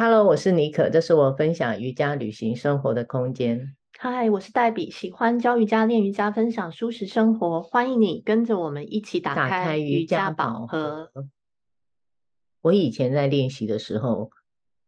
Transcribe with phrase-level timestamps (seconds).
[0.00, 3.74] Hello，我是妮可，这是我分享瑜伽旅行生活的空间。
[3.98, 7.60] Hi，我是黛比，喜欢教瑜伽、练瑜伽、分享舒适生活。
[7.60, 11.10] 欢迎你跟着我们一起打开瑜伽宝盒。
[12.60, 14.30] 我以前在练习的时候，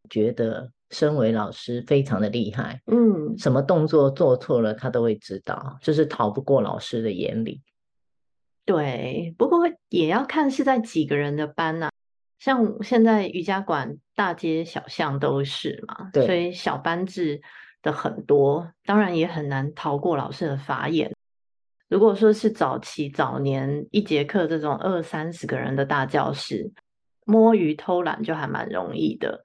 [0.09, 7.61] 觉得身为老师非常的厉害，嗯，什么动作做错了，他都会知道，就是逃不过老师的眼里。
[8.65, 11.91] 对，不过也要看是在几个人的班啊。
[12.41, 17.41] 像现在瑜伽馆大街小巷都是嘛，对，所以小班制
[17.83, 21.15] 的很多，当然也很难逃过老师的法眼。
[21.89, 26.73] 如果说是早期早年一节课这种二三十个人的大教室，
[27.27, 29.43] 摸鱼偷懒就还蛮容易的。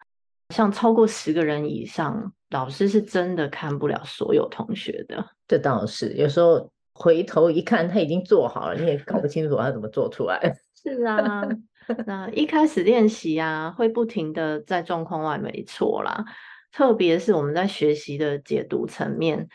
[0.53, 5.25] 像超过十个人以上，老师是真的看不了所有同学的。
[5.47, 10.55] 这倒是，有时候回头一看，他已经做好了，你也搞不清楚他怎么做出来。
[10.81, 11.43] 是啊。
[12.05, 16.25] 那一开始练习啊，会不停的在状况外，没错啦。
[16.71, 19.47] 特别是我们在学习的解读层面，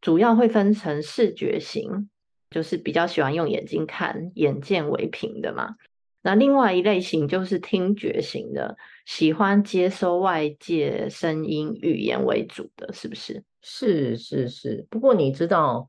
[0.00, 2.08] 主要会分成视觉型，
[2.50, 5.76] 就是比较喜欢用眼睛看，眼见为凭的嘛。
[6.22, 13.44] 那另外一类型就是听觉型的，喜欢接收外界声音、语言为主的，是不是？
[13.60, 14.86] 是是是。
[14.88, 15.86] 不过你知道，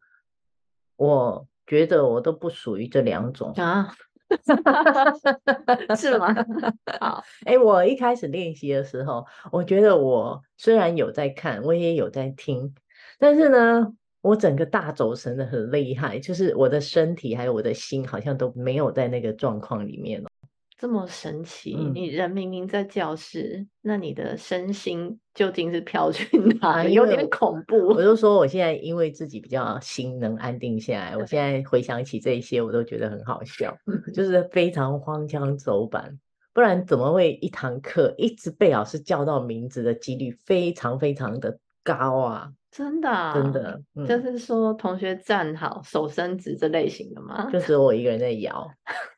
[0.98, 3.96] 我觉得我都不属于这两种啊。
[5.96, 6.34] 是吗？
[7.00, 12.74] 好，哎、欸，我一开始练习的时候，我觉得我虽然有在看，我也有在听，
[13.20, 20.30] 但是呢，我整个大走神的很厉害，就是我的身体还有我的心好像都没有在那个状况里面了。
[20.78, 21.74] 这么神奇！
[21.94, 26.94] 你人明明在教室，嗯、那你的身心究竟是飘去哪 里？
[26.94, 27.78] 有点恐怖。
[27.88, 33.76] 我就说，我现在因为自己比较心能安定下来，我现在回想起这些，我都觉得很好笑，
[34.14, 36.20] 就是非常荒腔走板。
[36.54, 42.52] 不然怎么会一堂课一直被老师叫到名字的几率非常非常的高啊？
[42.72, 47.50] 真的、啊，真的，嗯、就是说同学站好，手伸直这类型的吗？
[47.50, 48.70] 就只有我一个人在摇。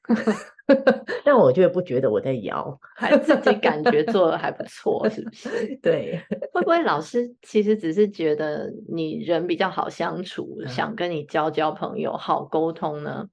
[1.27, 5.75] 但我就不觉得我在摇， 还自己感觉做的还不错，是不是？
[5.83, 6.17] 对，
[6.53, 13.27] 会不会老师其实只是觉得你人比较好相处，嗯、想跟你交交朋友，好沟通呢？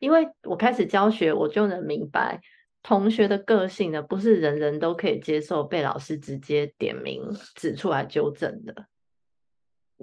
[0.00, 2.42] 因为我开始教学，我就能明白
[2.82, 7.22] 同学的个性呢，不是人人都可以接受被老师直接点名
[7.54, 8.84] 指出来纠正的。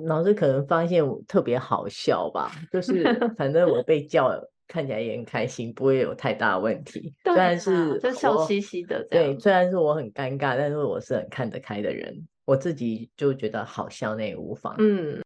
[0.08, 3.04] 老师可能发现我特别好笑吧，就是
[3.38, 4.32] 反正我被叫。
[4.68, 7.14] 看起来也很开心，不会有太大问题。
[7.24, 9.04] 虽然是就笑嘻嘻的。
[9.10, 12.28] 对，虽然是我很尴尬，但是我是很看得开的人。
[12.46, 14.76] 我自己就觉得好笑，那也无妨。
[14.78, 15.22] 嗯，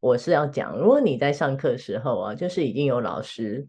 [0.00, 3.66] 我是要讲，如果你在上课的时候啊，就是已经有老师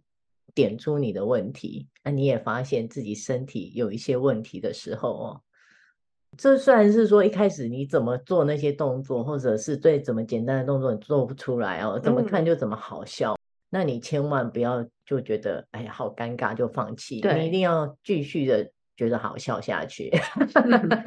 [0.53, 5.41] 点出你的问题，那你也发现自己身体有一些问题的时候哦，
[6.37, 13.36] 这虽然是说一开始你怎么做那些动作，或者是最怎么简单的动作你做不出来哦，怎么看就怎么好笑。
[13.67, 20.09] 嗯那你千万不要就觉得哎呀好尴尬就放弃，你一定要继续的觉得好笑下去，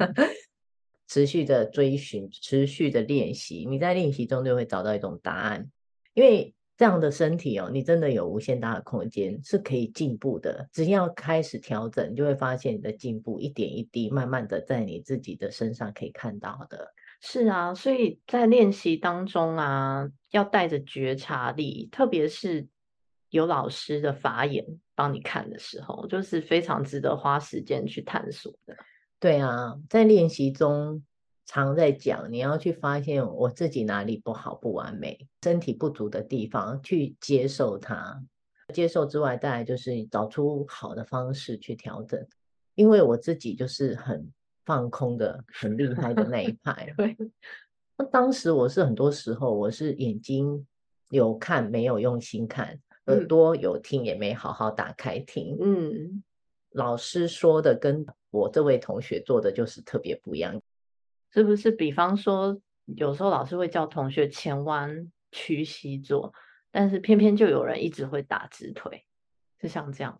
[1.09, 5.67] 持续的追寻，持续的练习，你在练习中就会找到一种答案。
[6.13, 10.69] 因为这样的身体哦，你真的有无限大的空间是可以进步的。
[10.71, 16.93] 只要开始调整，你就会发现你的进步一点一滴，慢慢的在你自己的身上可以看到的。
[17.23, 22.67] 是啊，所以在练习当中啊，要带着觉察力，特别是
[23.29, 24.65] 有老师的法眼
[24.95, 28.75] 帮你看的时候，就是非常值得花时间去探索的。
[29.19, 31.03] 对啊，在练习中
[31.45, 38.23] 常在讲，你要去发现我自己哪里不好、不完美、身体不足的地方，去接受它。
[38.73, 42.19] 接受之外，再来就是找出好的方式去调整。
[42.73, 44.33] 因为我自己就是很。
[44.65, 46.93] 放空的很厉害的那一派。
[46.97, 47.17] 对，
[47.97, 50.65] 那当时我是很多时候我是眼睛
[51.09, 55.57] 有看没有用心看，耳朵有听也没好好打开听。
[55.59, 56.23] 嗯，
[56.71, 60.61] 老师说的跟我这位同学做的就是特别不一样，
[61.31, 61.71] 是不是？
[61.71, 66.33] 比方说，有时候老师会叫同学前弯屈膝坐，
[66.71, 69.03] 但是偏偏就有人一直会打直腿，
[69.59, 70.17] 就像这样。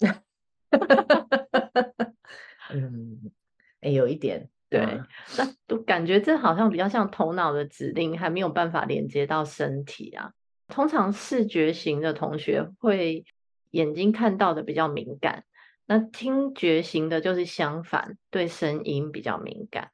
[2.74, 3.32] 嗯。
[3.82, 5.06] 哎，有一点，对，嗯、
[5.38, 10.34] 那都感觉这好像比较像头脑的指令，还没有办法连接到身体啊。
[10.68, 13.26] 通常视觉型的同学会
[13.72, 15.44] 眼睛看到的比较敏感，
[15.86, 19.92] 那听觉型的就是相反，对声音比较敏感。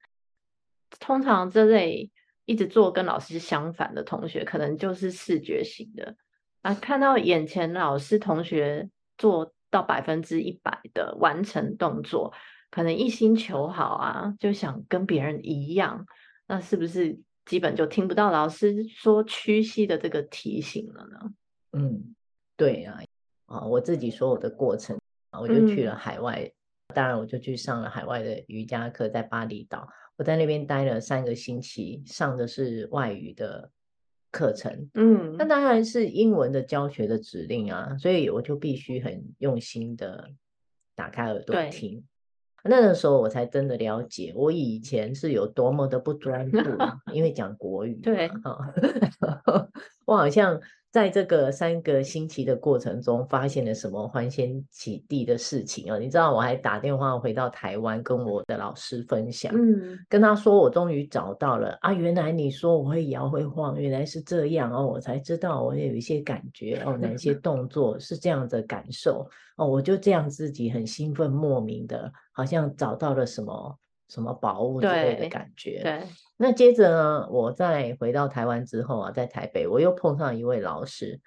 [1.00, 2.12] 通常这类
[2.46, 6.16] 一直做跟老师相反的同学，可能就是视觉型的
[6.62, 6.74] 啊。
[6.76, 12.34] 看到眼前老师同学做到百分之一百的完成动作。
[12.70, 16.06] 可能一心求好啊，就想跟别人一样，
[16.48, 21.34] 那是不是基本就听不到老师说屈膝的这个提醒了呢？
[21.72, 22.16] 嗯，
[22.56, 23.00] 对啊，
[23.46, 25.00] 啊，我自己说我的过程，
[25.32, 29.88] 我就去了海外，嗯、当然我就去上了海外的瑜伽课，在巴厘岛，
[30.18, 33.72] 我在那边待了三个星期，上的是外语的
[34.32, 40.30] 课程，嗯，那当然是英文的教学的指令啊，所以我就必须很用心的
[40.96, 42.04] 打开耳朵听。
[42.68, 46.60] 那个时候我才真的了解，我以前是有多么的不专注，
[47.14, 47.96] 因为讲国语。
[48.02, 48.30] 对，
[50.06, 50.60] 我好像。
[50.92, 55.98] 在这个三个星期的过程中，发现了什么欢天喜地的事情啊？
[55.98, 73.78] 你知道，我还打电话回到台湾，跟我的老师分享，嗯，跟他说我终于找到了啊，原来你说我会摇会晃，原来是这样哦，我才知道我有一些感觉哦，哪些 动作是这样的感受哦，我就这样自己很兴奋，莫名的，好像找到了什么。
[74.10, 75.82] 什么宝物之类的感觉。
[75.84, 76.08] 对，对，
[76.38, 81.20] 那接着呢，我再回到台湾之后啊，在台北我又碰上一位老师。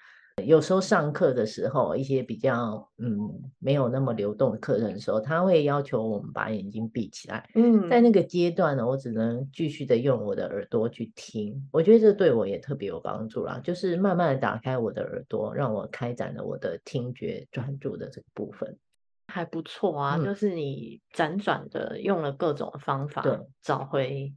[0.46, 3.18] 有时候上课的时候，一些比较嗯
[3.58, 7.46] 没有那么流动的课程的时候，他会要求我们把眼睛闭起来。
[7.54, 11.68] 嗯，在那个阶段呢，我只能继续的用我的耳朵去听。
[11.70, 18.78] 我觉得这对我也特别有帮助啦，就是慢慢的打开我的耳朵，让我开展了我的听觉专注的这个部分。
[19.26, 23.22] 还不错啊，嗯、就是你辗转的用了各种方法，
[23.60, 24.32] 找回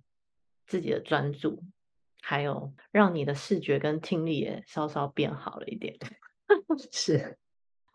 [0.66, 1.64] 自己的专注，
[2.22, 5.98] 还有让你的视觉跟听力也稍稍变好了一点。
[6.92, 7.38] 是，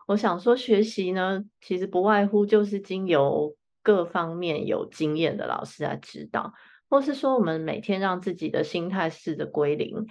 [0.06, 6.52] 我想说学习呢，其实不外乎就是经由各方面有经验的老师来指导，
[6.88, 10.06] 或是说我们每天让自己的心态试着归零，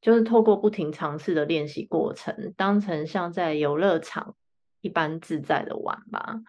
[0.00, 4.34] 就是透过不停尝试的练习过程，当成像在游乐场。
[4.82, 6.40] 一般自在的玩吧，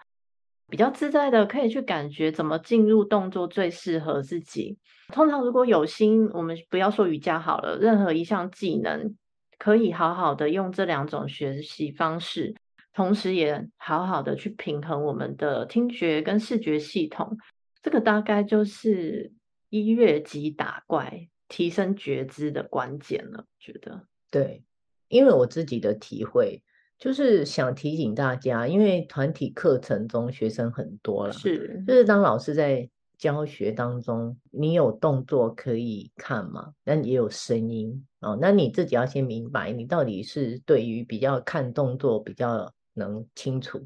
[0.71, 4.79] 比较自在的可以去感觉怎么进入动作最适合自己。
[5.09, 9.13] 通常如果有心，我们不要说瑜伽好了，任何一项技能
[9.59, 12.55] 可以好好的用这两种学习方式，
[12.93, 17.37] 同时也好好的去平衡我们的听觉跟视觉系统。
[17.83, 19.33] 这个大概就是
[19.69, 23.45] 一月级打怪、提升觉知的关键了。
[23.59, 24.63] 觉得对，
[25.09, 26.63] 因为我自己的体会。
[27.01, 32.87] 就是想提醒大家，因为团体课程中学生很多了，是，就是当老师在
[33.17, 36.71] 教学当中，你有动作可以看嘛？
[36.83, 43.81] 那也有声音哦，那你自己要先明白，你到底是对于比较看动作比较能清楚，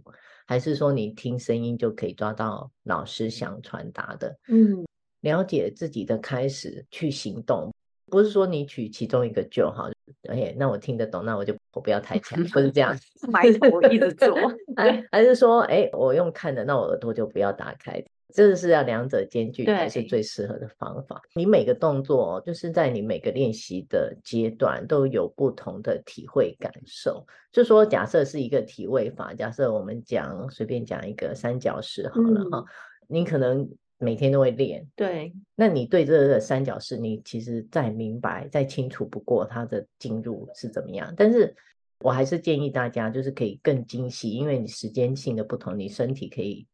[0.46, 4.38] 还是说你听声音就可以抓到老师想传达的？
[4.50, 4.86] 嗯，
[5.22, 7.74] 了解自己的开始去行动。
[8.16, 9.90] 不是说你取其中一个就好，
[10.30, 12.98] 哎，那我听得懂，那我就我不要太强，不是这样，
[13.28, 14.34] 埋头一直做，
[14.78, 18.02] 还还是说，哎，我用看的，那我耳朵就不要打开，
[18.34, 21.22] 这是要两者兼具才是最适合的方法。
[21.34, 27.28] 你每个动作，就是在你每个练习的阶段都有不同的体会感受。
[27.52, 32.66] 就说假设是一个体位法，假设我们讲随便讲一个三角式好了哈，嗯、
[33.10, 33.70] 你可能。
[33.98, 35.34] 每天都会练，对。
[35.56, 41.14] 那你对这个三角式，你其实再明白、再清楚不过它的进入是怎么样。
[41.16, 41.56] 但是
[42.00, 46.68] 我还是建议大家，就是可以更精细，因为你时间性的不同，你身体可以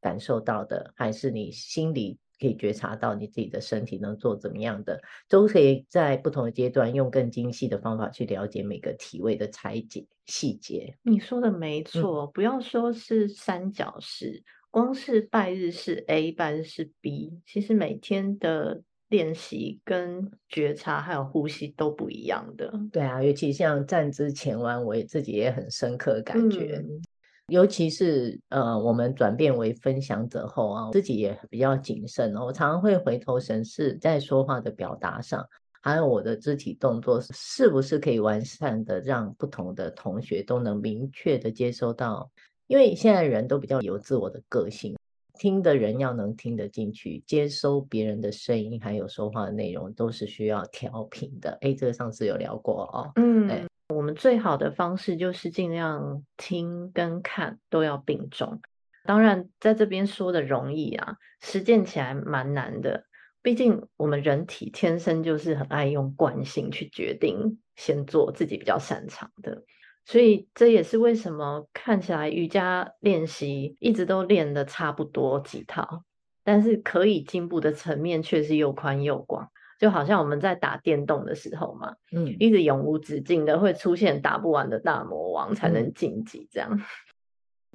[0.00, 10.96] 感受到的，还是你心里可以觉察到你自己的身体能做怎么样的，都可以在不同的阶段用更精细的方法去了解每个体位的拆解细节。
[11.02, 14.42] 你说的没错，嗯、不要说是三角式。
[14.74, 22.72] 光是拜日是 A，拜日是 B，其实每天的练习跟觉察还有呼吸都不一样的。
[22.90, 26.82] 对啊，尤其像站姿前弯，我也自己也很深刻感觉。
[26.84, 27.00] 嗯、
[27.46, 32.46] 尤其是呃，我们转变为分享者后啊，自己也比较谨慎哦。
[32.46, 35.48] 我常常会回头审视在说话的表达上，
[35.82, 42.28] 还有我的肢体动作是不是可以完善的，让不同的同学都能明确的接收到。
[42.66, 44.96] 因为现在人都比较有自我的个性，
[45.38, 51.58] 听的人要能听得进去，接收别人的声音，还有说话的内容，都是需要调频的。
[51.60, 53.12] 哎，这个上次有聊过哦。
[53.16, 58.60] 嗯，诶我们最好的方式就是尽量听跟看都要并重。
[59.04, 63.04] 当然，在这边说的容易啊，实践起来蛮难的。
[63.42, 69.62] 毕竟我们人体天生就是很爱用惯性去决定，先做自己比较擅长的。
[70.06, 76.04] 所以这也是为什么看起来瑜伽练习一直都练得差不多几套，
[76.44, 79.50] 但是可以进步的层面却是又宽又广。
[79.80, 86.70] 就好像我们在打电动的时候嘛，嗯，一直永无止境的会出现打不完的大魔王才能晋级这样。
[86.72, 86.80] 嗯、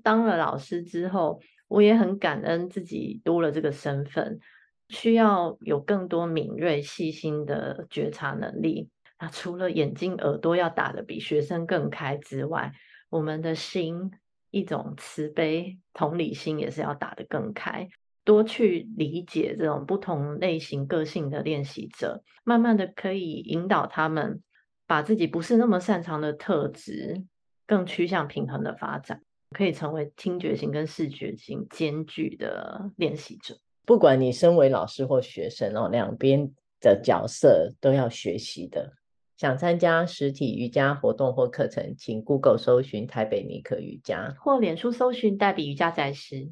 [0.01, 4.39] 当了老师之后，我也很感恩自己多了这个身份，
[4.87, 8.89] 需要有更多敏锐、细心的觉察能力。
[9.19, 12.71] 那除了眼睛、耳朵要打得比学生更开之外，
[13.09, 14.11] 我们的心，
[14.49, 17.89] 一种慈悲、同理心也是要打得更开。
[18.23, 24.41] 多去理解这种不同类型个性的练习者，慢慢的可以引导他们
[24.85, 27.23] 把自己不是那么擅长的特质，
[27.65, 33.57] 更趋向平衡的发展，可以成为听觉型跟视觉型兼具的练习者。
[33.83, 38.93] 不管你身为老师或学生哦，两边的角色都要学习的。
[39.39, 46.51] 想参加实体瑜伽活动或课程，请 Google 搜寻台北尼克瑜伽，或脸书搜寻代比瑜伽在师。